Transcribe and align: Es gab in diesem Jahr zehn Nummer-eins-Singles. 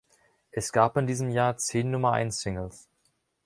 Es 0.49 0.71
gab 0.71 0.97
in 0.97 1.05
diesem 1.05 1.29
Jahr 1.29 1.57
zehn 1.57 1.91
Nummer-eins-Singles. 1.91 2.89